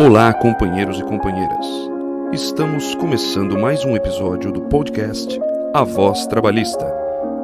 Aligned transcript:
Olá, 0.00 0.32
companheiros 0.32 1.00
e 1.00 1.02
companheiras. 1.02 1.66
Estamos 2.32 2.94
começando 2.94 3.58
mais 3.58 3.84
um 3.84 3.96
episódio 3.96 4.52
do 4.52 4.60
podcast 4.60 5.40
A 5.74 5.82
Voz 5.82 6.24
Trabalhista, 6.28 6.86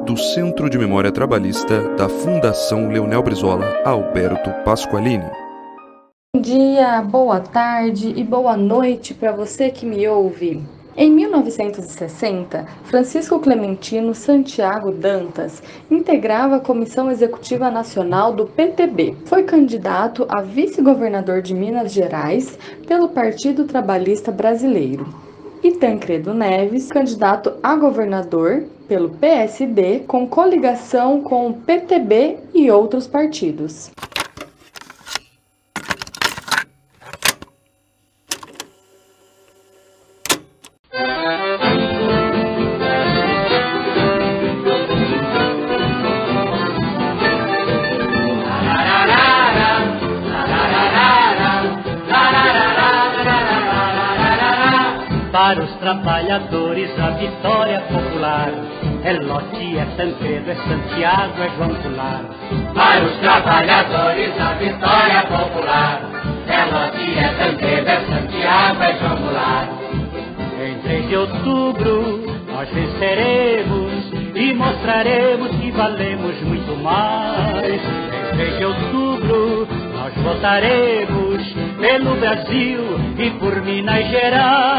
do 0.05 0.15
Centro 0.15 0.69
de 0.69 0.77
Memória 0.77 1.11
Trabalhista 1.11 1.81
da 1.97 2.07
Fundação 2.07 2.87
Leonel 2.87 3.21
Brizola 3.21 3.65
Alberto 3.83 4.49
Pasqualini. 4.63 5.29
Bom 6.33 6.41
dia, 6.41 7.01
boa 7.01 7.41
tarde 7.41 8.13
e 8.15 8.23
boa 8.23 8.55
noite 8.55 9.13
para 9.13 9.33
você 9.33 9.69
que 9.69 9.85
me 9.85 10.07
ouve. 10.07 10.63
Em 10.97 11.11
1960, 11.11 12.65
Francisco 12.85 13.37
Clementino 13.39 14.15
Santiago 14.15 14.93
Dantas 14.93 15.61
integrava 15.91 16.55
a 16.55 16.59
Comissão 16.61 17.11
Executiva 17.11 17.69
Nacional 17.69 18.31
do 18.31 18.45
PTB. 18.45 19.13
Foi 19.25 19.43
candidato 19.43 20.25
a 20.29 20.41
vice-governador 20.41 21.41
de 21.41 21.53
Minas 21.53 21.91
Gerais 21.91 22.57
pelo 22.87 23.09
Partido 23.09 23.65
Trabalhista 23.65 24.31
Brasileiro. 24.31 25.05
E 25.61 25.71
Tancredo 25.71 26.33
Neves, 26.33 26.89
candidato 26.89 27.55
a 27.61 27.75
governador 27.75 28.63
pelo 28.87 29.09
PSD, 29.09 30.05
com 30.07 30.25
coligação 30.25 31.19
com 31.19 31.49
o 31.49 31.53
PTB 31.55 32.37
e 32.53 32.71
outros 32.71 33.05
partidos. 33.05 33.91
Para 55.35 55.61
os 55.61 55.71
trabalhadores 55.79 56.97
a 56.97 57.09
vitória 57.09 57.81
popular. 57.81 58.51
É 59.03 59.11
Lote, 59.11 59.77
é 59.77 59.85
Tancredo, 59.97 60.49
é 60.49 60.55
Santiago, 60.55 61.33
é 61.43 61.49
João 61.57 61.73
Goulart. 61.73 62.25
Para 62.73 63.03
os 63.03 63.17
trabalhadores 63.17 64.31
a 64.39 64.53
vitória 64.53 65.21
popular. 65.23 66.01
É 66.47 66.63
Lote, 66.73 67.19
é 67.19 67.27
Tancredo, 67.37 67.89
é 67.89 67.99
Santiago, 68.05 68.81
é 68.81 68.97
João 68.97 69.15
Goulart. 69.17 69.69
Em 70.57 70.79
3 70.79 71.09
de 71.09 71.17
outubro 71.17 72.23
nós 72.47 72.69
venceremos 72.69 74.13
E 74.35 74.53
mostraremos 74.53 75.49
que 75.57 75.69
valemos 75.71 76.41
muito 76.43 76.81
mais. 76.81 77.73
Em 77.73 78.37
3 78.37 78.57
de 78.57 78.65
outubro 78.65 79.67
nós 79.95 80.13
votaremos 80.13 81.55
pelo 81.79 82.15
Brasil 82.15 82.81
e 83.17 83.29
por 83.31 83.61
Minas 83.63 84.07
Gerais. 84.09 84.74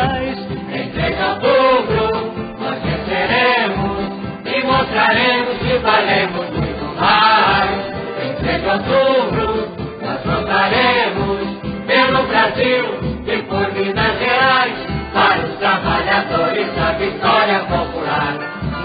Em 1.26 1.38
3 1.38 1.40
de 1.40 1.48
outubro 1.48 2.32
nós 2.60 2.78
venceremos 2.82 3.98
e 4.44 4.64
mostraremos 4.64 5.58
que 5.58 5.78
valemos 5.78 6.50
muito 6.50 7.00
mais. 7.00 7.70
Em 8.22 8.34
3 8.34 8.62
de 8.62 8.68
outubro 8.68 9.68
nós 10.02 10.20
votaremos 10.24 11.58
pelo 11.86 12.22
Brasil 12.28 12.84
e 13.26 13.42
por 13.42 13.72
Minas 13.72 14.18
Gerais. 14.20 14.74
Para 15.12 15.46
os 15.46 15.58
trabalhadores 15.58 16.68
a 16.78 16.92
vitória 16.92 17.58
popular. 17.60 18.36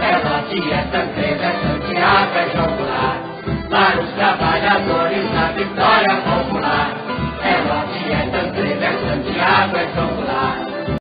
É 0.02 0.18
Lote, 0.18 0.74
é 0.74 0.82
Tancredo, 0.92 1.44
é 1.44 1.54
Santiago, 1.62 2.38
é 2.38 2.50
João 2.56 2.72
Goulart. 2.76 3.22
Para 3.70 4.02
os 4.02 4.10
trabalhadores 4.14 5.26
a 5.38 5.52
vitória 5.52 6.16
popular. 6.16 6.92
É 7.44 7.56
Lote, 7.68 8.12
é 8.12 8.30
Tancredo, 8.32 8.84
é 8.84 8.94
Santiago, 8.94 9.78
é 9.78 9.88
João 9.94 10.08
Goulart. 10.08 10.21